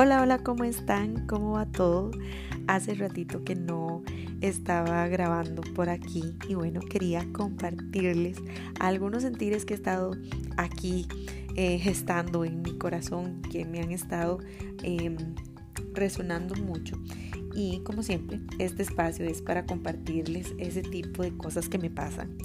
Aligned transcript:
Hola, 0.00 0.22
hola, 0.22 0.38
¿cómo 0.38 0.62
están? 0.62 1.26
¿Cómo 1.26 1.54
va 1.54 1.66
todo? 1.66 2.12
Hace 2.68 2.94
ratito 2.94 3.42
que 3.42 3.56
no 3.56 4.04
estaba 4.40 5.08
grabando 5.08 5.60
por 5.74 5.88
aquí 5.88 6.36
y 6.48 6.54
bueno, 6.54 6.78
quería 6.78 7.26
compartirles 7.32 8.36
algunos 8.78 9.24
sentires 9.24 9.64
que 9.64 9.74
he 9.74 9.76
estado 9.76 10.12
aquí 10.56 11.08
eh, 11.56 11.80
gestando 11.80 12.44
en 12.44 12.62
mi 12.62 12.78
corazón, 12.78 13.42
que 13.42 13.64
me 13.64 13.80
han 13.80 13.90
estado 13.90 14.38
em, 14.84 15.16
resonando 15.94 16.54
mucho. 16.54 16.96
Y 17.56 17.80
como 17.80 18.04
siempre, 18.04 18.38
este 18.60 18.84
espacio 18.84 19.26
es 19.26 19.42
para 19.42 19.66
compartirles 19.66 20.54
ese 20.58 20.82
tipo 20.82 21.24
de 21.24 21.36
cosas 21.36 21.68
que 21.68 21.78
me 21.78 21.90
pasan. 21.90 22.38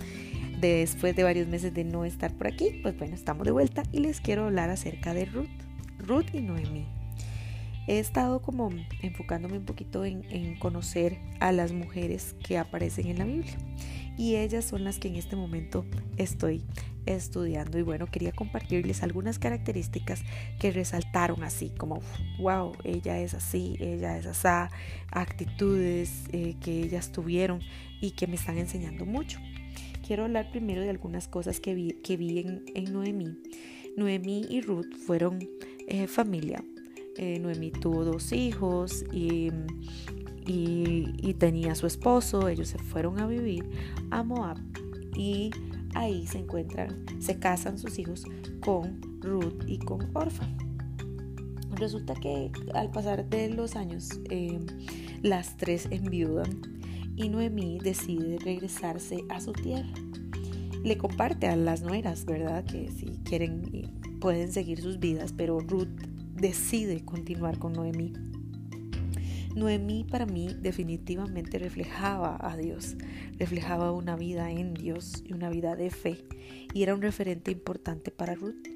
Después 0.60 1.16
de 1.16 1.22
varios 1.22 1.48
meses 1.48 1.72
de 1.72 1.84
no 1.84 2.04
estar 2.04 2.36
por 2.36 2.48
aquí, 2.48 2.80
pues 2.82 2.98
bueno, 2.98 3.14
estamos 3.14 3.46
de 3.46 3.52
vuelta 3.52 3.84
y 3.92 4.00
les 4.00 4.22
quiero 4.22 4.46
hablar 4.46 4.72
acerca 4.72 5.14
de 5.14 5.26
Ruth, 5.26 5.50
Ruth 6.00 6.34
y 6.34 6.42
Noemí 6.42 7.03
he 7.88 8.00
estado 8.00 8.42
como 8.42 8.70
enfocándome 9.02 9.58
un 9.58 9.66
poquito 9.66 10.06
en, 10.06 10.58
conocer 10.60 11.18
a 11.40 11.52
las 11.52 11.72
mujeres 11.72 12.36
que 12.46 12.58
aparecen 12.58 13.08
en 13.08 13.18
la 13.18 13.26
Biblia. 13.26 13.58
Y 14.18 14.36
ellas 14.36 14.66
son 14.66 14.84
las 14.84 15.00
que 15.00 15.08
en 15.08 15.16
este 15.16 15.36
momento 15.36 15.86
estoy 16.18 16.64
estudiando. 17.06 17.80
Y 17.80 17.82
bueno, 17.82 18.06
quería 18.08 18.32
compartirles 18.32 19.02
algunas 19.02 19.40
características 19.40 20.22
que 20.60 20.72
resaltaron 20.72 21.44
así, 21.44 21.72
como, 21.72 22.00
wow, 22.40 22.74
ella 22.84 23.20
es 23.20 23.34
así, 23.34 23.76
ella 23.80 24.18
es 24.18 24.28
así, 24.28 24.74
actitudes 25.12 26.26
eh, 26.32 26.56
que 26.62 26.84
ellas 26.84 27.12
tuvieron 27.12 27.60
y 28.02 28.12
que 28.12 28.28
me 28.28 28.36
están 28.36 28.58
enseñando 28.58 29.06
mucho. 29.06 29.40
Quiero 30.06 30.26
hablar 30.26 30.52
primero 30.52 30.82
de 30.82 30.90
algunas 30.90 31.28
cosas 31.28 31.60
que 31.60 31.74
vi, 31.74 31.94
que 32.04 32.16
vi 32.16 32.40
en, 32.40 32.94
Noemí. 32.94 33.42
Noemí 33.98 34.46
y 34.50 34.62
Ruth 34.62 34.94
fueron 35.06 35.40
eh, 35.88 36.08
familia 36.08 36.64
eh, 37.18 37.40
Noemí 37.40 37.72
tuvo 37.72 38.04
dos 38.04 38.32
hijos 38.32 39.04
y, 39.12 39.52
y, 40.46 41.34
tenía 41.36 41.76
su 41.76 41.88
esposo. 41.88 42.48
Ellos 42.48 42.70
se 42.70 42.78
fueron 42.78 43.20
a 43.20 43.28
vivir 43.28 43.70
a 44.12 44.24
Moab 44.24 44.58
y 45.16 45.52
ahí 45.96 46.26
se 46.28 46.40
encuentran, 46.40 47.06
se 47.20 47.40
casan 47.40 47.78
sus 47.78 48.00
hijos 48.00 48.26
con 48.62 49.02
Ruth 49.22 49.64
y 49.68 49.80
con 49.80 50.10
Orfa. 50.14 50.48
Resulta 51.76 52.14
que 52.16 52.52
al 52.74 52.92
pasar 52.92 53.28
de 53.30 53.50
los 53.50 53.76
años, 53.76 54.10
eh, 54.30 54.60
las 55.22 55.58
tres 55.58 55.88
enviudan 55.90 56.62
y 57.16 57.30
Noemí 57.30 57.80
decide 57.80 58.38
regresarse 58.40 59.24
a 59.30 59.40
su 59.40 59.54
tierra. 59.54 59.94
Le 60.84 60.98
comparte 60.98 61.48
a 61.48 61.56
las 61.56 61.82
nueras, 61.82 62.26
¿verdad? 62.26 62.66
Que 62.66 62.92
si 62.92 63.06
quieren 63.24 63.90
pueden 64.20 64.52
seguir 64.52 64.82
sus 64.82 65.00
vidas, 65.00 65.34
pero 65.36 65.60
Ruth 65.60 65.90
decide 66.34 67.04
continuar 67.06 67.60
con 67.60 67.74
Noemí. 67.74 68.14
Noemí 69.56 70.04
para 70.04 70.26
mí 70.26 70.56
definitivamente 70.60 71.60
reflejaba 71.60 72.38
a 72.42 72.58
Dios, 72.58 72.96
reflejaba 73.38 73.92
una 73.92 74.16
vida 74.16 74.52
en 74.52 74.74
Dios 74.74 75.24
y 75.24 75.34
una 75.34 75.50
vida 75.50 75.76
de 75.76 75.92
fe 75.92 76.26
y 76.74 76.82
era 76.82 76.96
un 76.96 77.02
referente 77.02 77.52
importante 77.52 78.10
para 78.10 78.34
Ruth. 78.34 78.68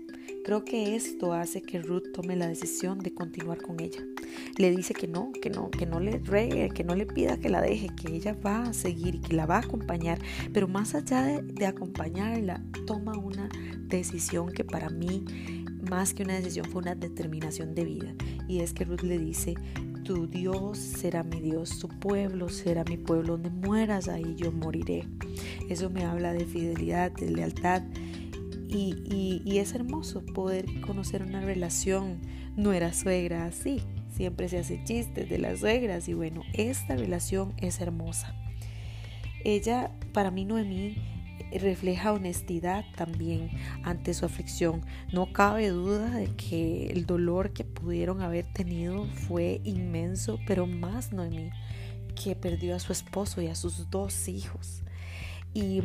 Creo 0.46 0.64
que 0.64 0.96
esto 0.96 1.34
hace 1.34 1.62
que 1.62 1.82
Ruth 1.82 2.14
tome 2.14 2.36
la 2.36 2.48
decisión 2.48 3.00
de 3.00 3.14
continuar 3.14 3.62
con 3.62 3.82
ella. 3.82 4.02
Le 4.58 4.72
dice 4.72 4.94
que 4.94 5.08
no, 5.08 5.32
que 5.34 5.50
no, 5.50 5.70
que 5.70 5.86
no 5.86 6.00
le 6.00 6.20
regue, 6.20 6.70
que 6.70 6.86
no 6.86 6.96
le 6.96 7.06
pida 7.06 7.38
que 7.38 7.50
la 7.50 7.60
deje, 7.60 7.90
que 7.90 8.16
ella 8.16 8.34
va 8.34 8.64
a 8.64 8.74
seguir 8.74 9.16
y 9.16 9.20
que 9.20 9.36
la 9.36 9.46
va 9.46 9.58
a 9.58 9.60
acompañar. 9.60 10.20
Pero 10.54 10.70
más 10.70 10.96
allá 10.96 11.24
de, 11.24 11.42
de 11.42 11.66
acompañarla, 11.66 12.64
toma 12.86 13.18
una 13.18 13.50
decisión 13.88 14.52
que 14.54 14.64
para 14.64 14.90
mí 14.90 15.26
más 15.90 16.14
que 16.14 16.24
una 16.24 16.36
decisión 16.36 16.66
fue 16.66 16.82
una 16.82 16.96
determinación 16.96 17.76
de 17.76 17.86
vida. 17.86 18.14
Y 18.48 18.60
es 18.60 18.74
que 18.74 18.86
Ruth 18.86 19.02
le 19.02 19.18
dice, 19.18 19.56
tu 20.04 20.28
Dios 20.28 20.78
será 20.78 21.24
mi 21.24 21.40
Dios, 21.40 21.80
tu 21.80 21.88
pueblo 21.88 22.50
será 22.50 22.84
mi 22.84 22.98
pueblo, 22.98 23.34
donde 23.34 23.50
mueras 23.50 24.08
ahí 24.08 24.36
yo 24.36 24.52
moriré. 24.52 25.06
Eso 25.70 25.90
me 25.90 26.06
habla 26.06 26.34
de 26.34 26.46
fidelidad, 26.46 27.12
de 27.12 27.32
lealtad. 27.32 27.84
Y, 28.70 29.42
y 29.46 29.58
es 29.60 29.74
hermoso 29.74 30.26
poder 30.26 30.66
conocer 30.82 31.24
una 31.24 31.42
relación. 31.42 32.20
No 32.56 32.74
era 32.74 32.94
suegra 32.94 33.46
así, 33.46 33.82
siempre 34.18 34.50
se 34.50 34.58
hace 34.58 34.84
chistes 34.84 35.30
de 35.30 35.38
las 35.38 35.60
suegras 35.60 36.10
y 36.10 36.14
bueno, 36.14 36.42
esta 36.54 36.96
relación 36.96 37.54
es 37.58 37.80
hermosa. 37.80 38.36
Ella, 39.44 39.92
para 40.12 40.32
mí 40.32 40.44
Noemí, 40.44 40.98
refleja 41.52 42.14
honestidad 42.14 42.86
también 42.96 43.50
ante 43.84 44.14
su 44.14 44.26
aflicción. 44.26 44.86
No 45.12 45.32
cabe 45.32 45.70
duda 45.70 46.10
de 46.12 46.28
que 46.36 46.88
el 46.88 47.06
dolor 47.06 47.54
que 47.54 47.64
pudieron 47.64 48.22
haber 48.22 48.46
tenido 48.46 49.06
fue 49.06 49.62
inmenso, 49.64 50.40
pero 50.46 50.68
más 50.68 51.14
Noemí, 51.14 51.50
que 52.22 52.36
perdió 52.36 52.76
a 52.76 52.80
su 52.80 52.92
esposo 52.92 53.42
y 53.42 53.48
a 53.48 53.56
sus 53.56 53.90
dos 53.90 54.28
hijos. 54.28 54.84
Y, 55.54 55.82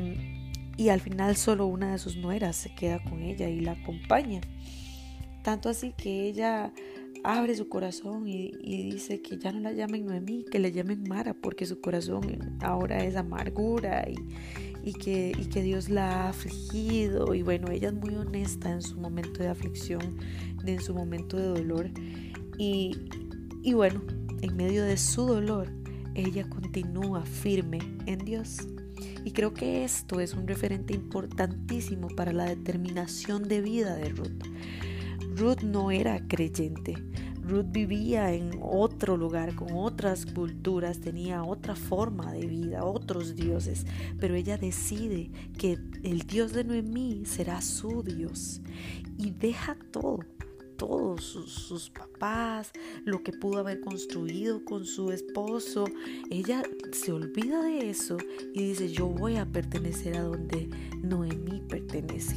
y 0.76 0.88
al 0.88 1.00
final 1.00 1.36
solo 1.36 1.66
una 1.66 1.92
de 1.92 1.98
sus 1.98 2.16
nueras 2.16 2.56
se 2.56 2.74
queda 2.74 3.02
con 3.02 3.22
ella 3.22 3.48
y 3.48 3.60
la 3.60 3.72
acompaña. 3.72 4.40
Tanto 5.42 5.68
así 5.68 5.92
que 5.96 6.28
ella 6.28 6.72
abre 7.24 7.54
su 7.54 7.68
corazón 7.68 8.26
y, 8.26 8.52
y, 8.60 8.90
dice 8.90 9.22
que 9.22 9.38
ya 9.38 9.52
no 9.52 9.60
la 9.60 9.72
llamen 9.72 10.06
Noemí, 10.06 10.44
que 10.50 10.58
le 10.58 10.72
llamen 10.72 11.04
Mara, 11.08 11.34
porque 11.34 11.66
su 11.66 11.80
corazón 11.80 12.58
ahora 12.60 13.04
es 13.04 13.16
amargura 13.16 14.08
y, 14.08 14.16
y 14.82 14.92
que, 14.94 15.32
y 15.38 15.46
que 15.46 15.62
Dios 15.62 15.88
la 15.88 16.24
ha 16.24 16.28
afligido. 16.30 17.34
Y 17.34 17.42
bueno, 17.42 17.70
ella 17.70 17.88
es 17.88 17.94
muy 17.94 18.14
honesta 18.14 18.70
en 18.70 18.82
su 18.82 18.98
momento 18.98 19.42
de 19.42 19.48
aflicción, 19.48 20.18
en 20.64 20.80
su 20.80 20.94
momento 20.94 21.36
de 21.36 21.48
dolor. 21.48 21.90
Y, 22.58 22.96
y 23.62 23.74
bueno, 23.74 24.02
en 24.40 24.56
medio 24.56 24.84
de 24.84 24.96
su 24.96 25.26
dolor, 25.26 25.68
ella 26.14 26.48
continúa 26.48 27.22
firme 27.22 27.78
en 28.06 28.18
Dios. 28.18 28.58
Y 29.24 29.30
creo 29.30 29.54
que 29.54 29.84
esto 29.84 30.20
es 30.20 30.34
un 30.34 30.46
referente 30.48 30.94
importantísimo 30.94 32.08
para 32.08 32.32
la 32.32 32.46
determinación 32.46 33.48
de 33.48 33.60
vida 33.60 33.94
de 33.94 34.08
Ruth. 34.10 34.42
Ruth 35.36 35.62
no 35.62 35.90
era 35.90 36.26
creyente, 36.26 36.94
Ruth 37.42 37.66
vivía 37.70 38.32
en 38.32 38.50
otro 39.02 39.16
lugar, 39.16 39.56
con 39.56 39.72
otras 39.72 40.24
culturas, 40.26 41.00
tenía 41.00 41.42
otra 41.42 41.74
forma 41.74 42.32
de 42.32 42.46
vida, 42.46 42.84
otros 42.84 43.34
dioses, 43.34 43.84
pero 44.20 44.36
ella 44.36 44.56
decide 44.56 45.28
que 45.58 45.76
el 46.04 46.20
Dios 46.20 46.52
de 46.52 46.62
Noemí 46.62 47.24
será 47.24 47.60
su 47.62 48.04
Dios 48.04 48.60
y 49.18 49.30
deja 49.30 49.76
todo, 49.90 50.20
todos 50.76 51.24
sus, 51.24 51.90
papás, 51.90 52.70
lo 53.04 53.24
que 53.24 53.32
pudo 53.32 53.58
haber 53.58 53.80
construido 53.80 54.64
con 54.64 54.84
su 54.84 55.10
esposo. 55.10 55.86
Ella 56.30 56.62
se 56.92 57.10
olvida 57.10 57.60
de 57.60 57.90
eso 57.90 58.18
y 58.54 58.68
dice, 58.68 58.88
yo 58.92 59.08
voy 59.08 59.34
a 59.34 59.46
pertenecer 59.46 60.16
a 60.16 60.22
donde 60.22 60.70
Noemí 61.02 61.60
pertenece. 61.68 62.36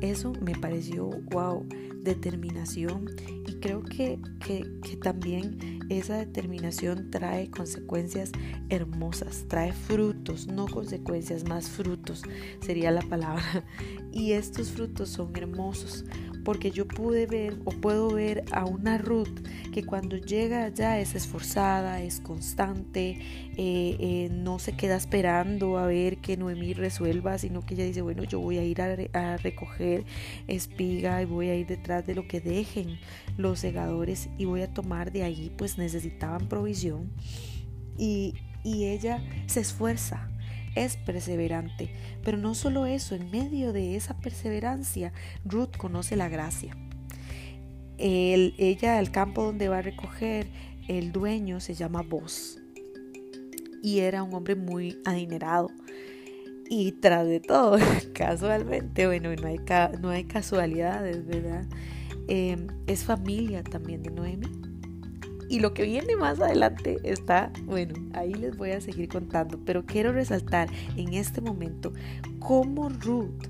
Eso 0.00 0.32
me 0.40 0.54
pareció, 0.54 1.10
wow, 1.30 1.66
determinación 2.02 3.10
y 3.46 3.54
creo 3.54 3.82
que, 3.82 4.18
que, 4.44 4.96
también 4.96 5.80
esa 5.88 6.16
determinación 6.18 7.10
trae 7.10 7.50
consecuencias 7.50 8.32
hermosas, 8.68 9.46
trae 9.48 9.72
frutos, 9.72 10.46
no 10.46 10.66
consecuencias, 10.66 11.48
más 11.48 11.68
frutos 11.68 12.22
sería 12.60 12.90
la 12.90 13.02
palabra. 13.02 13.42
Y 14.14 14.32
estos 14.32 14.70
frutos 14.72 15.08
son 15.08 15.34
hermosos 15.34 16.04
porque 16.44 16.70
yo 16.70 16.86
pude 16.86 17.26
ver 17.26 17.58
o 17.64 17.70
puedo 17.70 18.10
ver 18.10 18.44
a 18.52 18.64
una 18.64 18.98
Ruth 18.98 19.40
que 19.72 19.84
cuando 19.84 20.16
llega 20.16 20.64
allá 20.64 21.00
es 21.00 21.14
esforzada, 21.14 22.02
es 22.02 22.20
constante, 22.20 23.18
eh, 23.56 23.96
eh, 23.98 24.28
no 24.30 24.58
se 24.58 24.72
queda 24.72 24.96
esperando 24.96 25.78
a 25.78 25.86
ver 25.86 26.18
que 26.18 26.36
Noemí 26.36 26.74
resuelva, 26.74 27.38
sino 27.38 27.62
que 27.62 27.74
ella 27.74 27.84
dice, 27.84 28.02
bueno, 28.02 28.24
yo 28.24 28.40
voy 28.40 28.58
a 28.58 28.64
ir 28.64 28.80
a, 28.82 29.36
recoger 29.36 30.04
espiga 30.48 31.22
y 31.22 31.24
voy 31.24 31.48
a 31.48 31.54
ir 31.54 31.66
detrás 31.66 32.06
de 32.06 32.14
lo 32.14 32.26
que 32.26 32.40
dejen 32.40 32.98
los 33.36 33.60
segadores 33.60 34.28
y 34.38 34.44
voy 34.44 34.62
a 34.62 34.72
tomar 34.72 35.12
de 35.12 35.22
ahí, 35.22 35.52
pues 35.56 35.78
necesitaban 35.78 36.48
provisión. 36.48 37.10
Y, 37.96 38.34
y 38.64 38.86
ella 38.86 39.22
se 39.46 39.60
esfuerza, 39.60 40.28
es 40.74 40.96
perseverante. 40.96 41.90
Pero 42.24 42.38
no 42.38 42.54
solo 42.54 42.86
eso, 42.86 43.14
en 43.14 43.30
medio 43.30 43.72
de 43.72 43.96
esa 43.96 44.18
perseverancia, 44.18 45.12
Ruth 45.44 45.76
conoce 45.76 46.16
la 46.16 46.28
gracia. 46.28 46.76
ella, 47.98 48.98
el 48.98 49.10
campo 49.10 49.44
donde 49.44 49.68
va 49.68 49.78
a 49.78 49.82
recoger, 49.82 50.48
el 50.88 51.12
dueño 51.12 51.60
se 51.60 51.74
llama 51.74 52.02
Boz. 52.02 52.58
Y 53.82 54.00
era 54.00 54.22
un 54.22 54.34
hombre 54.34 54.54
muy 54.54 54.98
adinerado. 55.04 55.70
Y 56.68 56.92
tras 56.92 57.26
de 57.26 57.40
todo, 57.40 57.78
casualmente, 58.14 59.06
bueno, 59.06 59.34
no 59.34 59.48
hay, 59.48 59.60
no 60.00 60.08
hay 60.10 60.24
casualidades, 60.24 61.26
¿verdad? 61.26 61.66
Eh, 62.28 62.56
es 62.86 63.04
familia 63.04 63.62
también 63.62 64.02
de 64.02 64.10
Noemi 64.10 64.71
y 65.52 65.60
lo 65.60 65.74
que 65.74 65.82
viene 65.82 66.16
más 66.16 66.40
adelante 66.40 66.96
está, 67.04 67.52
bueno, 67.64 67.92
ahí 68.14 68.32
les 68.32 68.56
voy 68.56 68.70
a 68.70 68.80
seguir 68.80 69.10
contando, 69.10 69.60
pero 69.66 69.84
quiero 69.84 70.10
resaltar 70.10 70.70
en 70.96 71.12
este 71.12 71.42
momento 71.42 71.92
cómo 72.38 72.88
Ruth 72.88 73.48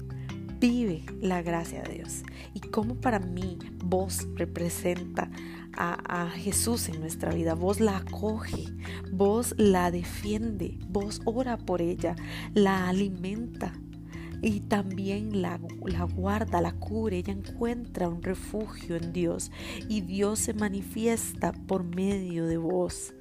vive 0.59 1.05
la 1.21 1.43
gracia 1.43 1.81
de 1.85 1.99
Dios. 1.99 2.25
Y 2.55 2.61
como 2.61 2.97
para 2.97 3.21
mí 3.21 3.57
vos 3.85 4.27
representa 4.35 5.31
a, 5.75 6.29
Jesús 6.35 6.89
en 6.89 6.99
nuestra 6.99 7.33
vida, 7.33 7.55
vos 7.55 7.79
la 7.79 7.99
acoge, 7.99 8.65
vos 9.13 9.55
la 9.57 9.93
defiende, 9.93 10.81
vos 10.89 11.21
ora 11.25 11.57
por 11.57 11.81
ella, 11.81 12.17
la 12.53 12.89
alimenta, 12.89 13.75
y 14.43 14.61
también 14.61 15.41
la, 15.41 15.61
la, 15.85 16.03
guarda, 16.03 16.61
la 16.61 16.73
cubre, 16.73 17.19
ella 17.19 17.33
encuentra 17.33 18.09
un 18.09 18.23
refugio 18.23 18.97
en 18.97 19.13
Dios 19.13 19.53
y 19.89 20.01
Dios 20.01 20.41
se 20.41 20.53
manifiesta 20.53 21.53
por 21.53 21.85
medio 21.85 22.47
de 22.47 22.57
vos 22.57 23.15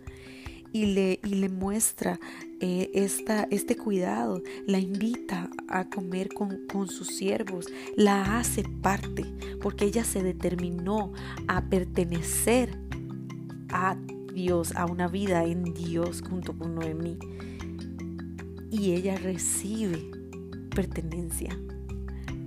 y 0.74 0.88
le, 0.88 1.20
y 1.24 1.36
le 1.36 1.50
muestra 1.50 2.20
eh, 2.60 2.90
esta, 2.94 3.48
este 3.52 3.76
cuidado, 3.76 4.42
la 4.66 4.80
invita 4.80 5.50
a 5.68 5.90
comer 5.90 6.30
con, 6.30 6.66
con 6.72 6.88
sus 6.88 7.08
siervos, 7.08 7.68
la 7.96 8.40
hace 8.40 8.64
parte, 8.64 9.26
porque 9.62 9.86
ella 9.86 10.04
se 10.04 10.24
determinó 10.24 11.12
a 11.48 11.70
pertenecer 11.70 12.80
a 13.70 13.96
Dios, 14.34 14.76
a 14.76 14.86
una 14.86 15.08
vida 15.08 15.44
en 15.46 15.74
Dios 15.74 16.24
junto 16.28 16.58
con 16.58 16.76
Noemí. 16.76 17.18
Y 18.72 18.94
ella 18.94 19.18
recibe 19.18 20.21
pertenencia 20.82 21.56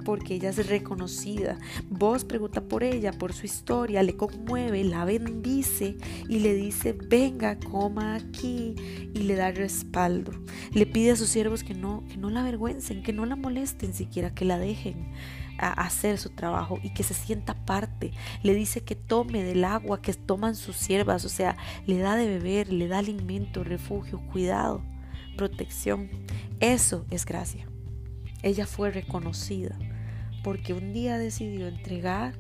porque 0.04 0.34
ella 0.34 0.50
es 0.50 0.66
reconocida. 0.66 1.58
Vos 1.88 2.24
pregunta 2.24 2.60
por 2.60 2.84
ella, 2.84 3.10
por 3.12 3.32
su 3.32 3.46
historia, 3.46 4.02
le 4.02 4.16
conmueve, 4.16 4.84
la 4.84 5.06
bendice 5.06 5.96
y 6.28 6.40
le 6.40 6.52
dice, 6.54 6.92
venga, 6.92 7.58
coma 7.58 8.16
aquí 8.16 8.74
y 9.14 9.20
le 9.20 9.34
da 9.34 9.50
respaldo. 9.50 10.32
Le 10.72 10.84
pide 10.84 11.12
a 11.12 11.16
sus 11.16 11.30
siervos 11.30 11.64
que 11.64 11.72
no, 11.72 12.04
que 12.06 12.18
no 12.18 12.28
la 12.28 12.40
avergüencen, 12.40 13.02
que 13.02 13.14
no 13.14 13.24
la 13.24 13.34
molesten 13.34 13.94
siquiera, 13.94 14.34
que 14.34 14.44
la 14.44 14.58
dejen 14.58 15.10
a 15.56 15.72
hacer 15.72 16.18
su 16.18 16.28
trabajo 16.28 16.78
y 16.82 16.92
que 16.92 17.02
se 17.02 17.14
sienta 17.14 17.64
parte. 17.64 18.12
Le 18.42 18.52
dice 18.52 18.82
que 18.82 18.96
tome 18.96 19.42
del 19.42 19.64
agua 19.64 20.02
que 20.02 20.12
toman 20.12 20.54
sus 20.54 20.76
siervas, 20.76 21.24
o 21.24 21.30
sea, 21.30 21.56
le 21.86 21.96
da 21.96 22.14
de 22.16 22.26
beber, 22.26 22.70
le 22.70 22.88
da 22.88 22.98
alimento, 22.98 23.64
refugio, 23.64 24.20
cuidado, 24.30 24.82
protección. 25.36 26.10
Eso 26.60 27.06
es 27.10 27.24
gracia. 27.24 27.66
Ella 28.44 28.66
fue 28.66 28.90
reconocida 28.90 29.78
porque 30.42 30.74
un 30.74 30.92
día 30.92 31.16
decidió 31.16 31.66
entregar 31.66 32.34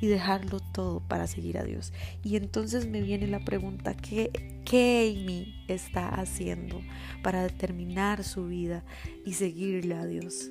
y 0.00 0.06
dejarlo 0.06 0.58
todo 0.58 1.00
para 1.00 1.26
seguir 1.26 1.58
a 1.58 1.64
Dios. 1.64 1.92
Y 2.24 2.36
entonces 2.36 2.86
me 2.86 3.02
viene 3.02 3.26
la 3.26 3.44
pregunta, 3.44 3.94
¿qué, 3.94 4.30
qué 4.64 5.14
Amy 5.14 5.62
está 5.68 6.08
haciendo 6.08 6.80
para 7.22 7.42
determinar 7.42 8.24
su 8.24 8.46
vida 8.46 8.82
y 9.26 9.34
seguirle 9.34 9.96
a 9.96 10.06
Dios? 10.06 10.50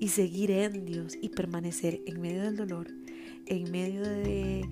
Y 0.00 0.08
seguir 0.08 0.50
en 0.50 0.86
Dios 0.86 1.18
y 1.20 1.28
permanecer 1.28 2.00
en 2.06 2.22
medio 2.22 2.42
del 2.42 2.56
dolor, 2.56 2.88
en 3.46 3.70
medio 3.70 4.02
de, 4.02 4.68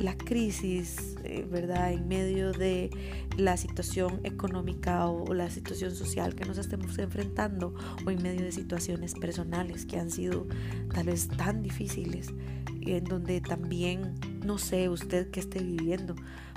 la 0.00 0.16
crisis, 0.16 1.16
eh, 1.24 1.46
¿verdad? 1.50 1.92
En 1.92 2.08
medio 2.08 2.52
de 2.52 2.90
la 3.38 3.56
situación 3.56 4.20
económica 4.24 5.06
o, 5.06 5.32
la 5.32 5.48
situación 5.48 5.94
social 5.94 6.34
que 6.34 6.44
nos 6.44 6.58
estemos 6.58 6.98
enfrentando 6.98 7.74
o 8.04 8.10
en 8.10 8.22
medio 8.22 8.42
de 8.42 8.52
situaciones 8.52 9.14
personales 9.14 9.86
que 9.86 9.98
han 9.98 10.10
sido 10.10 10.46
tal 10.92 11.06
vez 11.06 11.28
tan 11.28 11.62
difíciles, 11.62 12.28
en 12.82 13.04
donde 13.04 13.40
también, 13.40 14.14
no 14.44 14.58
sé 14.58 14.88
usted 14.88 15.30
qué 15.30 15.40
esté 15.40 15.62
viviendo, 15.62 16.14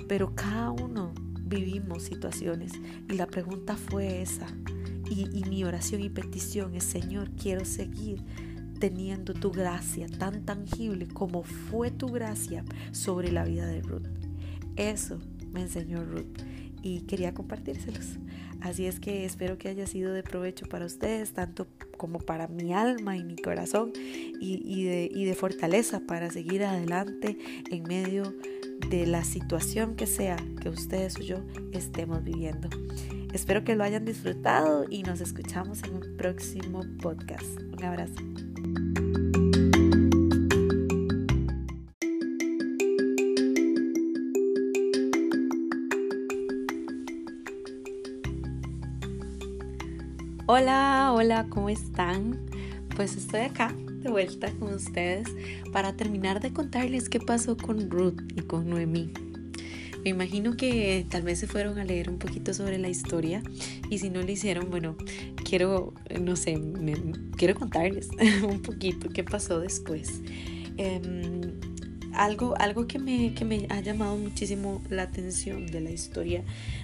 pero 0.08 0.36
cada 0.36 0.72
uno 0.72 1.14
vivimos 1.42 2.04
situaciones 2.04 2.74
y 3.10 3.14
la 3.14 3.28
pregunta 3.28 3.78
fue 3.78 4.22
esa. 4.22 4.48
Y, 5.10 5.28
y 5.34 5.44
mi 5.50 5.64
oración 5.64 6.02
y 6.02 6.10
petición 6.10 6.76
es, 6.76 6.84
Señor, 6.84 7.32
quiero 7.32 7.66
seguir 7.66 8.24
teniendo 8.80 9.34
tu 9.34 9.52
gracia 9.52 10.08
tan 10.08 10.46
tangible 10.46 11.08
como 11.08 11.44
fue 11.44 11.92
tu 11.92 12.08
gracia 12.08 12.64
sobre 12.92 13.32
la 13.32 13.44
vida 13.44 13.68
de 13.68 13.82
Ruth. 13.82 14.08
Eso 14.76 15.20
me 15.52 15.62
enseñó 15.62 16.04
Ruth 16.04 16.42
y 16.82 17.02
quería 17.02 17.34
compartírselos. 17.34 18.18
Así 18.62 18.86
es 18.86 19.00
que 19.00 19.26
espero 19.26 19.58
que 19.58 19.70
haya 19.70 19.88
sido 19.88 20.14
de 20.14 20.22
provecho 20.22 20.66
para 20.68 20.86
ustedes, 20.86 21.34
tanto 21.34 21.68
como 21.98 22.20
para 22.20 22.48
mi 22.48 22.74
alma 22.74 23.16
y 23.16 23.24
mi 23.24 23.38
corazón, 23.38 23.94
y, 23.96 24.84
de, 24.84 25.10
y 25.14 25.26
de 25.26 25.36
fortaleza 25.36 26.02
para 26.02 26.30
seguir 26.30 26.64
adelante 26.64 27.38
en 27.72 27.84
medio 27.84 28.34
de 28.90 29.06
la 29.06 29.24
situación 29.24 29.96
que 29.96 30.08
sea 30.08 30.38
que 30.62 30.70
ustedes 30.70 31.18
o 31.18 31.22
yo 31.22 31.38
estemos 31.72 32.24
viviendo. 32.24 32.70
Espero 33.34 33.64
que 33.64 33.76
lo 33.76 33.84
hayan 33.84 34.06
disfrutado 34.06 34.86
y 34.90 35.04
nos 35.04 35.22
escuchamos 35.22 35.84
en 35.84 35.96
un 35.96 36.18
próximo 36.18 36.82
podcast. 37.00 37.62
Un 37.62 37.84
abrazo. 37.84 38.16
Hola, 50.48 51.14
hola, 51.14 51.46
¿cómo 51.50 51.70
están? 51.70 52.40
Pues 52.96 53.16
estoy 53.16 53.42
acá 53.42 53.72
de 54.02 54.10
vuelta 54.10 54.52
con 54.54 54.74
ustedes 54.74 55.28
para 55.72 55.96
terminar 55.96 56.40
de 56.40 56.52
contarles 56.52 57.10
qué 57.10 57.20
pasó 57.20 57.56
con 57.56 57.92
Ruth 57.92 58.20
y 58.36 58.42
con 58.42 58.68
Noemí. 58.68 59.14
Me 60.04 60.12
imagino 60.12 60.56
que 60.56 61.06
tal 61.10 61.24
vez 61.24 61.40
se 61.40 61.48
fueron 61.48 61.78
a 61.80 61.86
leer 61.86 62.10
un 62.10 62.20
poquito 62.20 62.54
sobre 62.54 62.78
la 62.78 62.90
historia 62.90 63.44
y 63.90 64.00
si 64.00 64.10
no 64.10 64.22
lo 64.22 64.32
hicieron, 64.32 64.70
bueno, 64.70 64.96
quiero, 65.44 65.94
no 66.20 66.36
sé, 66.36 66.60
quiero 67.38 67.56
contarles 67.56 68.10
un 68.44 68.62
poquito 68.62 69.10
qué 69.10 69.24
pasó 69.24 69.60
después. 69.60 70.22
Em, 70.78 71.60
algo, 72.14 72.56
algo 72.58 72.88
que, 72.88 73.00
me, 73.00 73.34
que 73.34 73.46
me 73.46 73.68
ha 73.70 73.82
llamado 73.82 74.18
muchísimo 74.18 74.82
la 74.90 75.04
atención 75.04 75.68
de 75.68 75.82
la 75.82 75.92
historia 75.92 76.44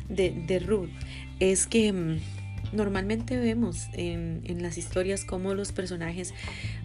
de, 0.10 0.32
de 0.32 0.60
Ruth 0.60 0.90
es 1.40 1.68
que 1.68 1.88
em, 1.88 2.20
Normalmente 2.76 3.38
vemos 3.38 3.88
en, 3.94 4.62
las 4.62 4.78
historias 4.78 5.24
cómo 5.24 5.54
los 5.54 5.72
personajes 5.72 6.34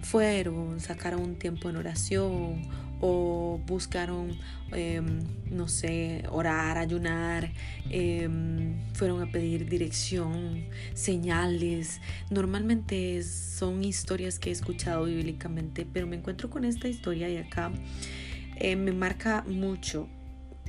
fueron, 0.03 0.81
sacaron 0.81 1.23
un 1.23 1.35
tiempo 1.37 1.69
en 1.69 1.77
oración 1.77 2.63
o 3.01 3.61
buscaron, 3.67 4.37
em, 4.73 5.21
no 5.51 5.69
sé, 5.69 6.25
orar, 6.31 6.79
ayunar, 6.79 7.51
em, 7.91 8.77
fueron 8.95 9.23
a 9.23 9.27
pedir 9.31 9.69
dirección, 9.69 10.65
señales. 10.95 12.01
Normalmente 12.31 13.23
son 13.23 13.83
historias 13.83 14.39
que 14.39 14.51
he 14.51 14.53
escuchado 14.53 15.05
bíblicamente, 15.05 15.87
pero 15.91 16.07
me 16.07 16.17
encuentro 16.17 16.51
con 16.51 16.65
esta 16.65 16.89
historia 16.89 17.29
y 17.29 17.39
acá 17.39 17.73
eh, 18.57 18.77
me 18.77 18.93
marca 18.93 19.45
mucho 19.49 20.09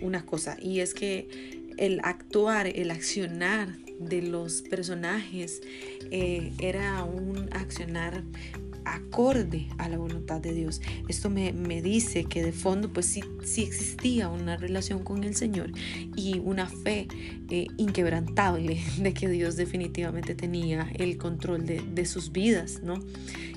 una 0.02 0.26
cosa 0.26 0.58
y 0.60 0.80
es 0.80 0.94
que 0.94 1.62
el 1.78 2.00
actuar, 2.04 2.68
el 2.68 2.92
accionar 2.92 3.70
de 4.00 4.22
los 4.22 4.62
personajes 4.64 5.62
eh, 6.12 6.54
era 6.60 7.04
un 7.04 7.50
accionar 7.54 8.24
acorde 8.86 9.68
a 9.78 9.90
la 9.90 9.98
voluntad 9.98 10.42
de 10.42 10.54
Dios. 10.54 10.82
Esto 11.08 11.30
me, 11.30 11.52
dice 11.82 12.26
que 12.26 12.44
de 12.44 12.52
fondo 12.52 12.90
pues 12.90 13.06
sí, 13.06 13.24
sí, 13.44 13.64
existía 13.64 14.30
una 14.30 14.58
relación 14.58 15.04
con 15.04 15.24
el 15.24 15.36
Señor 15.36 15.72
y 16.16 16.40
una 16.40 16.68
fe 16.68 17.08
eh, 17.50 17.68
inquebrantable 17.78 18.82
de 19.00 19.14
que 19.14 19.28
Dios 19.28 19.56
definitivamente 19.56 20.36
tenía 20.36 20.90
el 20.96 21.18
control 21.18 21.66
de, 21.66 22.06
sus 22.06 22.32
vidas, 22.32 22.82
¿no? 22.84 22.96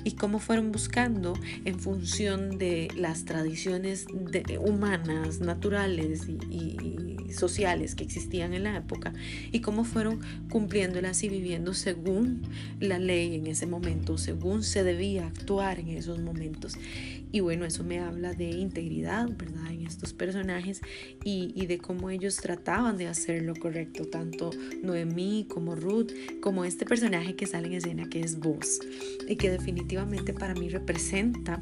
Y 0.03 0.11
cómo 0.11 0.37
fueron 0.39 0.71
buscando 0.71 1.33
en 1.65 1.79
función 1.79 2.59
de 2.59 2.89
las 2.95 3.25
tradiciones 3.25 4.05
humanas, 4.59 5.39
naturales 5.39 6.27
y, 6.27 7.15
sociales 7.33 7.95
que 7.95 8.03
existían 8.03 8.53
en 8.53 8.63
la 8.63 8.77
época 8.77 9.13
y 9.51 9.59
cómo 9.59 9.83
fueron 9.83 10.21
cumpliéndolas 10.49 11.23
y 11.23 11.29
viviendo 11.29 11.73
según 11.73 12.43
la 12.79 12.99
ley 12.99 13.35
en 13.35 13.47
ese 13.47 13.65
momento, 13.65 14.17
según 14.17 14.63
se 14.63 14.83
debía 14.83 15.14
actuar 15.19 15.79
en 15.79 15.89
esos 15.89 16.19
momentos. 16.19 16.73
Y 17.31 17.41
bueno, 17.41 17.65
eso 17.65 17.83
me 17.83 17.99
habla 17.99 18.33
de 18.33 18.49
integridad, 18.49 19.27
¿verdad? 19.37 19.71
En 19.71 19.85
estos 19.85 20.13
personajes 20.13 20.81
y, 21.23 21.65
de 21.65 21.77
cómo 21.79 22.09
ellos 22.09 22.37
trataban 22.37 22.97
de 22.97 23.07
hacer 23.07 23.41
lo 23.41 23.55
correcto, 23.55 24.05
tanto 24.05 24.51
Noemí 24.83 25.45
como 25.49 25.75
Ruth, 25.75 26.11
como 26.41 26.63
este 26.63 26.85
personaje 26.85 27.35
que 27.35 27.45
sale 27.45 27.67
en 27.67 27.73
escena 27.73 28.09
que 28.09 28.21
es 28.21 28.39
vos 28.39 28.79
y 29.27 29.35
que 29.35 29.49
definitivamente 29.49 30.33
para 30.33 30.53
mí 30.53 30.69
representa 30.69 31.61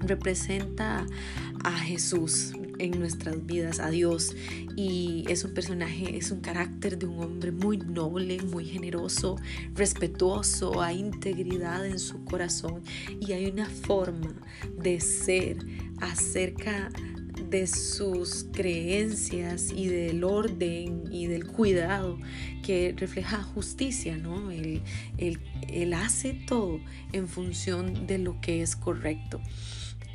representa 0.00 1.06
a 1.64 1.72
Jesús, 1.72 2.52
en 2.78 2.98
nuestras 2.98 3.44
vidas 3.46 3.80
a 3.80 3.90
Dios 3.90 4.34
y 4.76 5.24
es 5.28 5.44
un 5.44 5.54
personaje, 5.54 6.16
es 6.16 6.30
un 6.30 6.40
carácter 6.40 6.98
de 6.98 7.06
un 7.06 7.22
hombre 7.22 7.52
muy 7.52 7.78
noble, 7.78 8.42
muy 8.42 8.64
generoso, 8.64 9.36
respetuoso, 9.74 10.82
hay 10.82 10.98
integridad 10.98 11.86
en 11.86 11.98
su 11.98 12.24
corazón 12.24 12.82
y 13.20 13.32
hay 13.32 13.46
una 13.46 13.66
forma 13.66 14.34
de 14.78 15.00
ser 15.00 15.58
acerca 16.00 16.90
de 17.50 17.66
sus 17.66 18.46
creencias 18.52 19.70
y 19.74 19.88
del 19.88 20.24
orden 20.24 21.04
y 21.10 21.26
del 21.26 21.46
cuidado 21.46 22.18
que 22.62 22.94
refleja 22.96 23.42
justicia, 23.42 24.16
¿no? 24.16 24.50
Él, 24.50 24.82
él, 25.18 25.94
hace 25.94 26.34
todo 26.46 26.80
en 27.12 27.28
función 27.28 28.06
de 28.06 28.18
lo 28.18 28.40
que 28.40 28.62
es 28.62 28.74
correcto. 28.74 29.40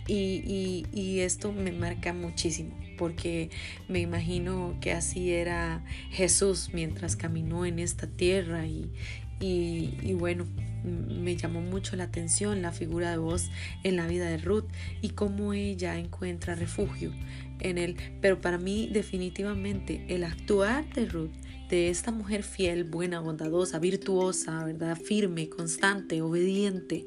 Y, 0.07 0.85
y, 0.91 1.19
esto 1.19 1.53
me 1.53 1.71
marca 1.71 2.11
muchísimo 2.11 2.75
porque 2.97 3.49
me 3.87 3.99
imagino 3.99 4.77
que 4.81 4.91
así 4.91 5.31
era 5.31 5.83
Jesús 6.11 6.71
mientras 6.73 7.15
caminó 7.15 7.65
en 7.65 7.79
esta 7.79 8.07
tierra 8.07 8.65
y, 8.65 8.91
y, 9.39 10.13
bueno, 10.13 10.45
me 10.83 11.35
llamó 11.35 11.61
mucho 11.61 11.95
la 11.95 12.05
atención 12.05 12.61
la 12.61 12.71
figura 12.71 13.09
de 13.11 13.17
voz 13.17 13.49
en 13.83 13.95
la 13.95 14.07
vida 14.07 14.29
de 14.29 14.37
Ruth 14.37 14.65
y 15.01 15.09
cómo 15.09 15.53
ella 15.53 15.97
encuentra 15.97 16.55
refugio 16.55 17.11
en 17.59 17.77
él. 17.77 17.95
Pero 18.21 18.39
para 18.39 18.57
mí 18.57 18.89
definitivamente 18.91 20.05
el 20.07 20.23
actuar 20.23 20.87
de 20.93 21.05
Ruth 21.05 21.31
de 21.71 21.89
esta 21.89 22.11
mujer 22.11 22.43
fiel, 22.43 22.83
buena, 22.83 23.21
bondadosa, 23.21 23.79
virtuosa, 23.79 24.65
¿verdad? 24.65 24.97
Firme, 24.97 25.47
constante, 25.47 26.21
obediente, 26.21 27.05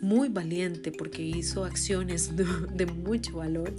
muy 0.00 0.28
valiente 0.28 0.92
porque 0.92 1.22
hizo 1.22 1.64
acciones 1.64 2.30
de, 2.36 2.86
mucho 2.86 3.38
valor 3.38 3.74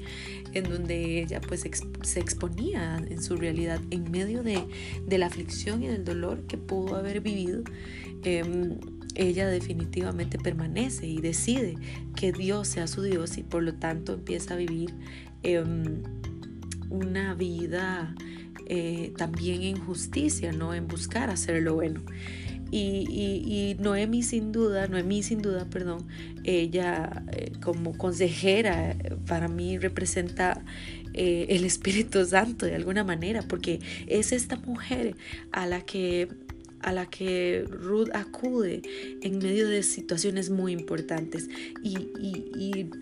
en 0.54 0.66
donde 0.66 1.22
ella 1.22 1.40
pues 1.40 1.64
se 2.02 2.20
exponía 2.20 2.98
en 3.10 3.24
su 3.24 3.38
realidad 3.38 3.80
en 3.92 4.12
medio 4.12 4.44
de, 4.44 4.66
la 5.08 5.26
aflicción 5.26 5.82
y 5.82 5.88
del 5.88 6.04
dolor 6.04 6.46
que 6.48 6.58
pudo 6.58 6.98
haber 6.98 7.22
vivido. 7.22 7.64
Em, 8.24 8.78
ella 9.16 9.48
definitivamente 9.48 10.38
permanece 10.38 11.08
y 11.08 11.22
decide 11.22 11.78
que 12.18 12.34
Dios 12.34 12.68
sea 12.68 12.88
su 12.88 13.02
Dios 13.02 13.38
y 13.38 13.44
por 13.44 13.64
lo 13.64 13.76
tanto 13.76 14.16
empieza 14.16 14.56
a 14.56 14.58
vivir 14.58 14.94
em, 15.44 16.04
una 16.90 17.34
vida 17.34 18.16
eh, 18.68 19.14
también 19.18 19.62
en 19.64 19.78
justicia, 19.78 20.52
¿no? 20.52 20.74
En 20.74 20.88
buscar 20.88 21.30
hacer 21.30 21.62
lo 21.62 21.76
bueno. 21.76 22.02
Y, 22.72 23.08
y, 23.08 23.82
Noemi 23.82 24.22
sin 24.24 24.52
duda, 24.52 24.88
Noemi 24.88 25.24
sin 25.24 25.42
duda, 25.42 25.66
perdón, 25.70 26.08
ella 26.44 27.24
eh, 27.32 27.54
como 27.64 27.98
consejera 27.98 28.98
para 29.28 29.48
mí 29.48 29.78
representa 29.78 30.66
eh, 31.14 31.46
el 31.56 31.64
Espíritu 31.64 32.26
Santo 32.26 32.66
de 32.66 32.76
alguna 32.76 33.06
manera, 33.06 33.42
porque 33.44 33.80
es 34.08 34.34
esta 34.34 34.58
mujer 34.58 35.16
a 35.54 35.66
la 35.66 35.80
que 35.82 36.28
a 36.86 36.94
la 36.94 37.08
que 37.08 37.66
Ruth 37.70 38.10
acude 38.14 38.82
en 39.22 39.40
medio 39.40 39.68
de 39.68 39.84
situaciones 39.84 40.50
muy 40.50 40.72
importantes. 40.72 41.50
Y, 41.84 41.96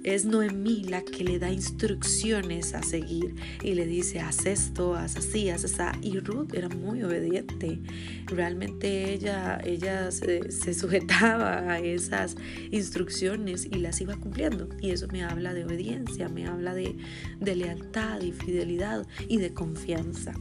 es 0.03 0.25
Noemí 0.25 0.83
la 0.83 1.03
que 1.03 1.23
le 1.23 1.39
da 1.39 1.49
instrucciones 1.51 2.73
a 2.73 2.83
seguir 2.83 3.35
y 3.61 3.73
le 3.73 3.85
dice 3.85 4.19
haz 4.19 4.45
esto, 4.45 4.95
haz 4.95 5.17
así, 5.17 5.49
haz 5.49 5.65
así 5.65 5.73
y 6.01 6.19
Ruth 6.19 6.53
era 6.53 6.69
muy 6.69 7.03
obediente. 7.03 7.79
Realmente 8.27 9.13
ella, 9.13 9.59
ella 9.63 10.11
se, 10.11 10.73
sujetaba 10.73 11.71
a 11.71 11.79
esas 11.79 12.35
instrucciones 12.71 13.65
y 13.65 13.79
las 13.79 13.99
iba 14.01 14.15
cumpliendo. 14.15 14.69
Y 14.81 14.91
eso 14.91 15.07
me 15.11 15.23
habla 15.23 15.53
de 15.53 15.65
obediencia, 15.65 16.29
me 16.29 16.47
habla 16.47 16.73
de 16.73 16.95
lealtad 17.41 18.21
y 18.21 18.31
fidelidad 18.31 19.05
y 19.27 19.37
de 19.37 19.53
confianza. 19.53 20.33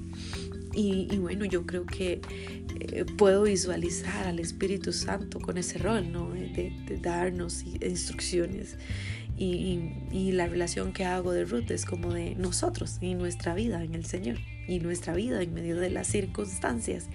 Y, 0.74 1.18
bueno, 1.18 1.44
yo 1.44 1.66
creo 1.66 1.84
que 1.84 2.20
eh, 2.80 3.04
puedo 3.18 3.42
visualizar 3.42 4.26
al 4.26 4.38
Espíritu 4.38 4.92
Santo 4.92 5.38
con 5.38 5.58
ese 5.58 5.78
rol, 5.78 6.10
¿no? 6.10 6.30
De, 6.30 6.72
darnos 7.00 7.64
instrucciones. 7.80 8.76
Y, 9.36 10.32
la 10.32 10.46
relación 10.46 10.92
que 10.92 11.04
hago 11.04 11.32
de 11.32 11.44
Ruth 11.44 11.70
es 11.70 11.84
como 11.84 12.12
de 12.12 12.34
nosotros 12.36 12.98
y 13.00 13.14
nuestra 13.14 13.54
vida 13.54 13.82
en 13.82 13.94
el 13.94 14.06
Señor 14.06 14.38
y 14.66 14.78
nuestra 14.80 15.14
vida 15.14 15.42
en 15.42 15.52
medio 15.52 15.76
de 15.76 15.90
las 15.90 16.06
circunstancias. 16.06 17.08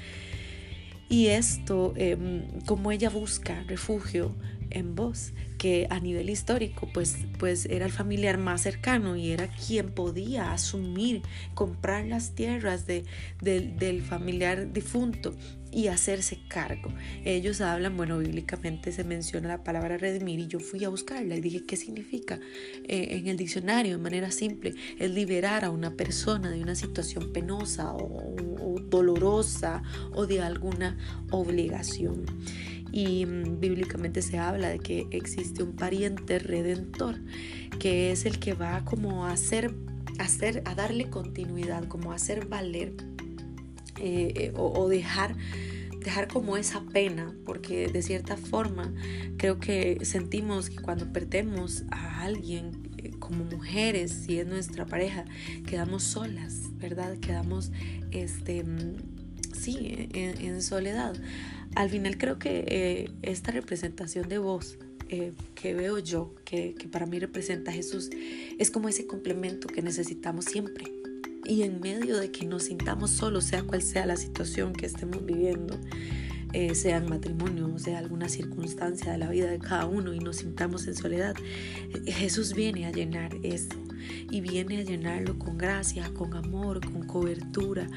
Y 1.09 1.27
esto, 1.27 1.93
em, 1.95 2.43
como 2.65 2.91
ella 2.91 3.09
busca 3.09 3.63
refugio 3.63 4.35
en 4.71 4.95
vos, 4.95 5.33
que 5.57 5.87
a 5.89 5.99
nivel 5.99 6.29
histórico 6.29 6.89
pues, 6.93 7.17
pues 7.39 7.65
era 7.65 7.85
el 7.85 7.91
familiar 7.91 8.37
más 8.37 8.61
cercano 8.61 9.15
y 9.15 9.31
era 9.31 9.47
quien 9.47 9.91
podía 9.91 10.53
asumir, 10.53 11.21
comprar 11.53 12.05
las 12.05 12.35
tierras 12.35 12.85
de, 12.85 13.05
del 13.41 14.01
familiar 14.01 14.71
difunto 14.71 15.35
y 15.71 15.87
hacerse 15.87 16.39
cargo. 16.47 16.93
Ellos 17.25 17.61
hablan, 17.61 17.97
bueno, 17.97 18.17
bíblicamente 18.19 18.91
se 18.91 19.03
menciona 19.03 19.49
la 19.49 19.63
palabra 19.63 19.97
redimir 19.97 20.39
y 20.39 20.47
yo 20.47 20.59
fui 20.59 20.83
a 20.85 20.89
buscarla 20.89 21.35
y 21.35 21.41
dije, 21.41 21.65
¿qué 21.65 21.75
significa? 21.75 22.39
Eh, 22.87 23.09
en 23.11 23.27
el 23.27 23.37
diccionario, 23.37 23.97
de 23.97 24.03
manera 24.03 24.31
simple, 24.31 24.73
es 24.97 25.11
liberar 25.11 25.65
a 25.65 25.69
una 25.69 25.91
persona 25.91 26.49
de 26.49 26.61
una 26.61 26.75
situación 26.75 27.33
penosa 27.33 27.93
o 27.93 28.79
dolorosa 28.89 29.83
o 30.13 30.25
de 30.25 30.41
alguna 30.41 30.97
obligación 31.31 32.25
y 32.91 33.25
mm, 33.25 33.59
bíblicamente 33.59 34.21
se 34.21 34.37
habla 34.37 34.69
de 34.69 34.79
que 34.79 35.07
existe 35.11 35.63
un 35.63 35.75
pariente 35.75 36.39
redentor 36.39 37.15
que 37.79 38.11
es 38.11 38.25
el 38.25 38.39
que 38.39 38.53
va 38.53 38.83
como 38.85 39.25
a 39.25 39.31
hacer, 39.31 39.73
hacer 40.19 40.63
a 40.65 40.75
darle 40.75 41.09
continuidad, 41.09 41.87
como 41.87 42.11
a 42.11 42.15
hacer 42.15 42.45
valer 42.47 42.93
eh, 43.99 44.33
eh, 44.35 44.53
o, 44.55 44.87
dejar 44.89 45.35
dejar 46.03 46.29
como 46.29 46.55
esa 46.55 46.81
pena, 46.93 47.35
porque 47.45 47.87
de 47.89 48.01
cierta 48.01 48.37
forma 48.37 48.93
creo 49.37 49.59
que 49.59 49.97
sentimos 50.05 50.69
que 50.69 50.77
cuando 50.77 51.11
perdemos 51.11 51.83
a 51.91 52.21
alguien 52.21 52.71
eh, 52.97 53.11
como 53.19 53.43
mujeres, 53.43 54.11
si 54.11 54.39
es 54.39 54.47
nuestra 54.47 54.85
pareja, 54.85 55.25
quedamos 55.65 56.03
solas, 56.03 56.61
¿verdad? 56.77 57.17
Quedamos, 57.17 57.71
este, 58.11 58.63
en 59.67 60.61
soledad. 60.61 61.15
Al 61.75 61.89
final 61.89 62.17
creo 62.17 62.39
que 62.39 62.65
eh, 62.67 63.11
esta 63.21 63.51
representación 63.51 64.27
de 64.29 64.39
voz 64.39 64.79
eh, 65.09 65.31
que 65.55 65.73
veo 65.73 65.99
yo, 65.99 66.33
que, 66.43 66.75
para 66.91 67.05
mí 67.05 67.19
representa 67.19 67.71
a 67.71 67.73
Jesús, 67.73 68.09
es 68.57 68.71
como 68.71 68.89
ese 68.89 69.05
complemento 69.07 69.67
que 69.67 69.81
necesitamos 69.81 70.45
siempre. 70.45 70.91
Y 71.45 71.61
en 71.61 71.79
medio 71.79 72.17
de 72.17 72.31
que 72.31 72.45
nos 72.45 72.63
sintamos 72.63 73.11
solos, 73.11 73.45
sea 73.45 73.63
cual 73.63 73.81
sea 73.81 74.05
la 74.05 74.17
situación 74.17 74.73
que 74.73 74.85
estemos 74.85 75.25
viviendo, 75.25 75.79
eh, 76.57 76.73
sea 76.73 76.97
en 76.97 77.07
matrimonio, 77.07 77.77
sea 77.77 77.99
alguna 77.99 78.27
circunstancia 78.29 79.11
de 79.11 79.19
la 79.19 79.29
vida 79.29 79.45
de 79.45 79.59
cada 79.59 79.85
uno 79.85 80.11
y 80.11 80.17
nos 80.17 80.37
sintamos 80.37 80.87
en 80.87 80.95
soledad, 80.95 81.35
Jesús 82.07 82.55
viene 82.55 82.87
a 82.87 82.91
llenar 82.91 83.35
eso 83.43 83.75
y 84.31 84.41
viene 84.41 84.79
a 84.79 84.83
llenarlo 84.83 85.37
con 85.37 85.59
gracia, 85.59 86.11
con 86.15 86.33
amor, 86.33 86.83
con 86.83 87.05
cobertura, 87.05 87.87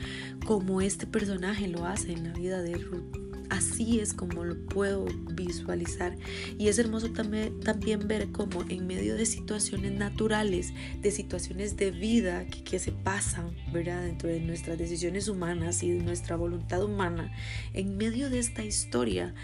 como 0.45 0.83
este 0.83 1.07
personaje 1.07 1.69
lo 1.69 1.87
hace 1.87 2.13
en 2.13 2.25
la 2.25 2.35
vida 2.35 2.61
de 2.61 2.75
Ruth. 2.75 3.30
Así 3.51 3.99
es 3.99 4.15
como 4.15 4.45
lo 4.45 4.57
puedo 4.67 5.07
visualizar. 5.35 6.17
Y 6.57 6.69
es 6.69 6.79
hermoso 6.79 7.11
también, 7.11 8.09
ver 8.09 8.31
cómo 8.31 8.65
en 8.69 8.87
medio 8.87 9.17
de 9.17 9.27
situaciones 9.27 9.93
naturales, 9.93 10.73
de 11.01 11.11
situaciones 11.11 11.77
de 11.77 11.91
vida 11.91 12.47
que, 12.47 12.63
que 12.63 12.79
se 12.79 12.93
pasan, 12.93 13.51
¿verdad? 13.73 14.05
Dentro 14.05 14.29
de 14.29 14.41
nuestras 14.41 14.79
decisiones 14.79 15.29
humanas 15.29 15.83
y 15.83 15.91
de 15.91 16.03
nuestra 16.03 16.37
voluntad 16.37 16.83
humana, 16.85 17.33
en 17.75 17.97
medio 17.97 18.31
de 18.31 18.39
esta 18.39 18.65
historia, 18.65 19.35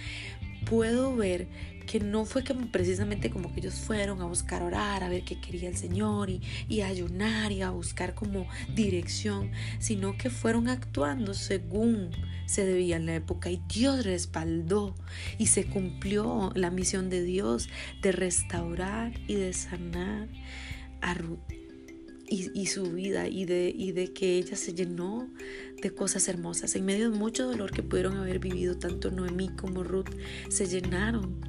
puedo 0.66 1.14
ver 1.14 1.48
que 1.86 2.00
no 2.00 2.24
fue 2.24 2.44
que 2.44 2.52
precisamente 2.54 3.30
como 3.30 3.52
que 3.52 3.60
ellos 3.60 3.74
fueron 3.74 4.20
a 4.20 4.26
buscar 4.26 4.62
orar, 4.62 5.02
a 5.02 5.08
ver 5.08 5.22
qué 5.24 5.40
quería 5.40 5.68
el 5.68 5.76
Señor 5.76 6.28
y, 6.28 6.42
y 6.68 6.82
ayunar 6.82 7.52
y 7.52 7.62
a 7.62 7.70
buscar 7.70 8.14
como 8.14 8.46
dirección, 8.74 9.52
sino 9.78 10.18
que 10.18 10.28
fueron 10.28 10.68
actuando 10.68 11.32
según 11.32 12.10
se 12.46 12.64
debía 12.64 12.96
en 12.96 13.06
la 13.06 13.14
época 13.14 13.50
y 13.50 13.60
Dios 13.68 14.04
respaldó 14.04 14.94
y 15.38 15.46
se 15.46 15.66
cumplió 15.66 16.52
la 16.54 16.70
misión 16.70 17.10
de 17.10 17.22
Dios 17.22 17.68
de 18.02 18.12
restaurar 18.12 19.12
y 19.26 19.34
de 19.34 19.52
sanar 19.52 20.28
a 21.00 21.14
Ruth 21.14 21.38
y, 22.28 22.66
su 22.66 22.92
vida 22.92 23.28
y 23.28 23.44
de, 23.44 23.72
y 23.76 23.92
de 23.92 24.12
que 24.12 24.36
ella 24.38 24.56
se 24.56 24.74
llenó 24.74 25.28
de 25.80 25.90
cosas 25.90 26.26
hermosas. 26.28 26.74
En 26.74 26.84
medio 26.84 27.10
de 27.10 27.16
mucho 27.16 27.46
dolor 27.46 27.70
que 27.70 27.82
pudieron 27.82 28.16
haber 28.16 28.38
vivido 28.38 28.76
tanto 28.78 29.10
Noemí 29.10 29.50
como 29.50 29.84
Ruth, 29.84 30.10
se 30.48 30.66
llenaron 30.66 31.40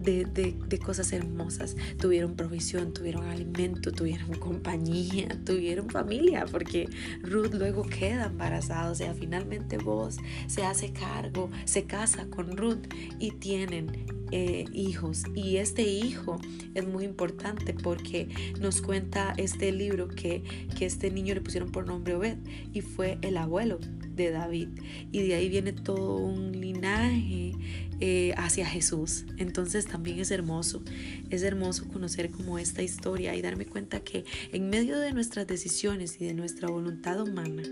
de, 0.00 0.78
cosas 0.84 1.12
hermosas. 1.12 1.76
Tuvieron 1.98 2.34
provisión, 2.34 2.92
tuvieron 2.92 3.26
alimento, 3.28 3.92
tuvieron 3.92 4.34
compañía, 4.38 5.28
tuvieron 5.44 5.90
familia, 5.90 6.46
porque 6.50 6.88
Ruth 7.22 7.54
luego 7.54 7.82
queda 7.82 8.26
embarazada. 8.26 8.90
O 8.90 8.94
sea, 8.94 9.14
finalmente 9.14 9.78
vos 9.78 10.16
se 10.46 10.64
hace 10.64 10.92
cargo, 10.92 11.50
se 11.64 11.84
casa 11.84 12.26
con 12.26 12.56
Ruth 12.56 12.86
y 13.18 13.32
tienen 13.32 14.06
eh, 14.32 14.64
hijos. 14.72 15.24
Y 15.34 15.56
este 15.56 15.82
hijo 15.82 16.40
es 16.74 16.86
muy 16.86 17.04
importante 17.04 17.74
porque 17.74 18.28
nos 18.60 18.80
cuenta 18.80 19.34
este 19.36 19.72
libro 19.72 20.08
que, 20.08 20.42
que 20.76 20.86
este 20.86 21.10
niño 21.10 21.34
le 21.34 21.40
pusieron 21.40 21.70
por 21.70 21.86
nombre 21.86 22.14
Obed 22.14 22.38
y 22.72 22.80
fue 22.80 23.18
el 23.22 23.36
abuelo 23.36 23.78
de 24.24 24.30
David. 24.30 24.68
Y 25.12 25.26
de 25.26 25.34
ahí 25.34 25.48
viene 25.48 25.72
todo 25.72 26.16
un 26.16 26.52
linaje 26.52 27.52
eh, 28.00 28.32
hacia 28.36 28.66
Jesús. 28.66 29.26
Entonces 29.36 29.86
también 29.86 30.20
es 30.20 30.30
hermoso, 30.30 30.82
es 31.28 31.42
hermoso 31.42 31.86
conocer 31.88 32.30
como 32.30 32.58
esta 32.58 32.82
historia 32.82 33.34
y 33.34 33.42
darme 33.42 33.66
cuenta 33.66 34.00
que 34.00 34.24
en 34.52 34.70
medio 34.70 34.98
de 34.98 35.12
nuestras 35.12 35.46
decisiones 35.46 36.20
y 36.20 36.24
de 36.24 36.34
nuestra 36.34 36.68
voluntad 36.68 37.20
humana, 37.20 37.62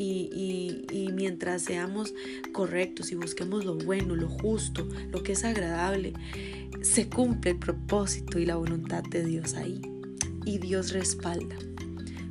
y, 0.00 0.86
y, 0.92 1.10
mientras 1.12 1.62
seamos 1.62 2.14
correctos 2.52 3.10
y 3.10 3.16
busquemos 3.16 3.64
lo 3.64 3.76
bueno, 3.78 4.14
lo 4.14 4.28
justo, 4.28 4.88
lo 5.10 5.24
que 5.24 5.32
es 5.32 5.44
agradable, 5.44 6.12
se 6.82 7.08
cumple 7.08 7.50
el 7.50 7.58
propósito 7.58 8.38
y 8.38 8.46
la 8.46 8.54
voluntad 8.54 9.02
de 9.02 9.24
Dios 9.24 9.54
ahí. 9.54 9.82
Y 10.44 10.58
Dios 10.58 10.92
respalda 10.92 11.56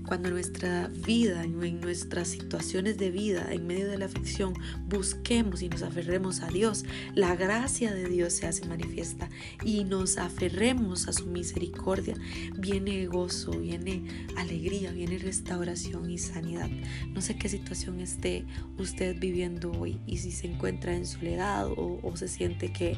cuando 0.08 0.30
nuestra 0.30 0.88
vida, 0.88 1.44
en 1.44 1.82
nuestras 1.82 2.30
situaciones 2.30 2.98
de 2.98 3.12
vida, 3.12 3.48
en 3.52 3.68
medio 3.68 3.90
de 3.90 3.98
la 3.98 4.06
aflicción, 4.06 4.54
busquemos 4.88 5.62
y 5.62 5.70
nos 5.70 5.84
aferremos 5.84 6.42
a 6.42 6.48
Dios, 6.48 6.86
la 7.14 7.36
gracia 7.36 7.94
de 7.94 8.08
Dios 8.08 8.34
se 8.34 8.48
hace 8.48 8.66
manifiesta 8.66 9.30
y 9.66 9.84
nos 9.84 10.18
aferremos 10.18 11.10
a 11.10 11.14
su 11.14 11.28
misericordia, 11.28 12.16
viene 12.58 13.06
gozo, 13.08 13.52
viene 13.52 14.04
alegría, 14.38 14.92
viene 14.92 15.18
restauración 15.18 16.10
y 16.10 16.18
sanidad. 16.18 16.70
No 17.10 17.22
sé 17.22 17.36
qué 17.36 17.50
situación 17.50 18.00
esté 18.00 18.46
usted 18.78 19.20
viviendo 19.20 19.72
hoy 19.72 20.00
y 20.08 20.18
si 20.18 20.32
se 20.32 20.48
encuentra 20.48 20.96
en 20.96 21.06
soledad 21.06 21.68
o, 21.68 22.00
o 22.02 22.16
se 22.16 22.30
siente 22.30 22.72
que 22.72 22.98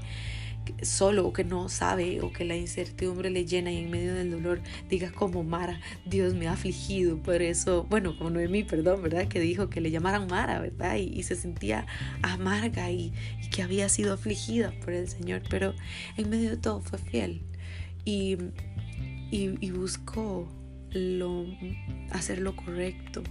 solo 0.81 1.25
o 1.27 1.33
que 1.33 1.43
no 1.43 1.69
sabe 1.69 2.21
o 2.21 2.31
que 2.31 2.45
la 2.45 2.55
incertidumbre 2.55 3.29
le 3.29 3.45
llena 3.45 3.71
y 3.71 3.77
en 3.77 3.89
medio 3.89 4.13
del 4.13 4.31
dolor 4.31 4.61
diga 4.89 5.11
como 5.11 5.43
Mara, 5.43 5.79
Dios 6.05 6.33
me 6.33 6.47
ha 6.47 6.53
afligido, 6.53 7.17
por 7.17 7.41
eso, 7.41 7.85
bueno, 7.89 8.17
como 8.17 8.29
Noemí, 8.29 8.63
perdón, 8.63 9.01
¿verdad? 9.01 9.27
Que 9.27 9.39
dijo 9.39 9.69
que 9.69 9.81
le 9.81 9.91
llamaran 9.91 10.27
Mara, 10.27 10.59
¿verdad? 10.59 10.95
Y, 10.95 11.23
se 11.23 11.35
sentía 11.35 11.85
amarga 12.21 12.91
y, 12.91 13.13
que 13.51 13.61
había 13.61 13.89
sido 13.89 14.13
afligida 14.13 14.73
por 14.83 14.93
el 14.93 15.07
Señor, 15.07 15.41
pero 15.49 15.73
en 16.17 16.29
medio 16.29 16.51
de 16.51 16.57
todo 16.57 16.81
fue 16.81 16.97
fiel 16.99 17.41
y, 18.05 18.37
y 19.31 19.71
buscó 19.71 20.47
lo, 20.91 21.45
hacer 22.11 22.39
lo 22.39 22.55
correcto 22.55 23.23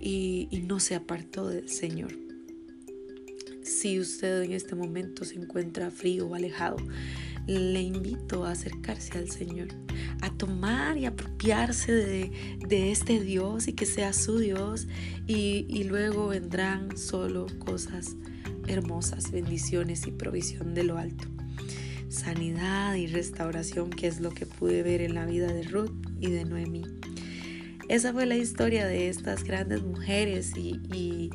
y 0.00 0.64
no 0.66 0.80
se 0.80 0.96
apartó 0.96 1.48
del 1.48 1.68
Señor. 1.68 2.31
Si 3.62 4.00
usted 4.00 4.42
en 4.42 4.52
este 4.52 4.74
momento 4.74 5.24
se 5.24 5.36
encuentra 5.36 5.90
frío 5.90 6.26
o 6.26 6.34
alejado, 6.34 6.76
le 7.46 7.80
invito 7.80 8.44
a 8.44 8.52
acercarse 8.52 9.18
al 9.18 9.30
Señor, 9.30 9.68
a 10.20 10.30
tomar 10.30 10.96
y 10.96 11.06
apropiarse 11.06 11.92
de, 11.92 12.90
este 12.90 13.20
Dios 13.20 13.68
y 13.68 13.72
que 13.72 13.86
sea 13.86 14.12
su 14.12 14.38
Dios 14.38 14.86
y, 15.26 15.84
luego 15.84 16.28
vendrán 16.28 16.96
solo 16.96 17.46
cosas 17.58 18.16
hermosas, 18.66 19.30
bendiciones 19.30 20.06
y 20.06 20.12
provisión 20.12 20.74
de 20.74 20.84
lo 20.84 20.98
alto. 20.98 21.28
Sanidad 22.08 22.94
y 22.94 23.06
restauración, 23.06 23.90
que 23.90 24.06
es 24.06 24.20
lo 24.20 24.30
que 24.30 24.46
pude 24.46 24.82
ver 24.82 25.00
en 25.00 25.14
la 25.14 25.26
vida 25.26 25.52
de 25.52 25.62
Ruth 25.62 25.92
y 26.20 26.30
de 26.30 26.44
Noemí. 26.44 26.84
Esa 27.88 28.12
fue 28.12 28.26
la 28.26 28.36
historia 28.36 28.86
de 28.86 29.08
estas 29.08 29.44
grandes 29.44 29.82
mujeres 29.82 30.52
y 30.56 31.30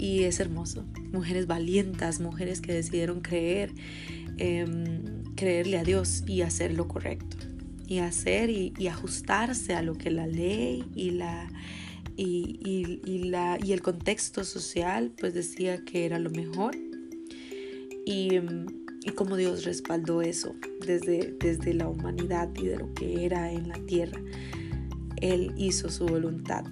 es 0.00 0.40
hermoso. 0.40 0.84
Mujeres 1.12 1.46
valientas, 1.46 2.20
mujeres 2.20 2.60
que 2.60 2.72
decidieron 2.72 3.20
creer, 3.20 3.72
em, 4.38 5.24
creerle 5.36 5.78
a 5.78 5.84
Dios 5.84 6.24
y 6.26 6.42
hacer 6.42 6.72
lo 6.74 6.88
correcto. 6.88 7.36
Y 7.86 7.98
hacer 7.98 8.50
y, 8.50 8.72
ajustarse 8.86 9.74
a 9.74 9.82
lo 9.82 9.94
que 9.94 10.10
la 10.10 10.26
ley 10.26 10.84
y 10.94 11.10
la, 11.10 11.48
y, 12.16 13.00
la, 13.24 13.58
y 13.62 13.72
el 13.72 13.82
contexto 13.82 14.44
social 14.44 15.12
pues 15.18 15.34
decía 15.34 15.84
que 15.84 16.06
era 16.06 16.18
lo 16.18 16.30
mejor. 16.30 16.76
Y, 18.06 18.38
y 19.04 19.10
como 19.14 19.36
Dios 19.36 19.64
respaldó 19.64 20.22
eso 20.22 20.54
desde, 20.86 21.34
desde 21.38 21.74
la 21.74 21.88
humanidad 21.88 22.48
y 22.56 22.66
de 22.66 22.76
lo 22.76 22.94
que 22.94 23.24
era 23.24 23.52
en 23.52 23.68
la 23.68 23.78
tierra. 23.86 24.20
Él 25.20 25.52
hizo 25.56 25.90
su 25.90 26.06
voluntad. 26.06 26.64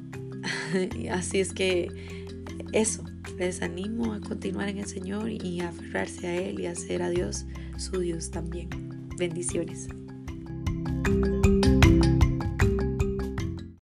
Así 1.10 1.40
es 1.40 1.52
que 1.52 1.88
eso, 2.72 3.02
les 3.38 3.62
animo 3.62 4.12
a 4.12 4.20
continuar 4.20 4.68
en 4.68 4.78
el 4.78 4.86
Señor 4.86 5.30
y 5.30 5.60
a 5.60 5.68
aferrarse 5.68 6.26
a 6.26 6.34
Él 6.34 6.60
y 6.60 6.66
a 6.66 6.72
hacer 6.72 7.02
a 7.02 7.10
Dios 7.10 7.46
su 7.76 8.00
Dios 8.00 8.30
también. 8.30 8.68
Bendiciones. 9.16 9.88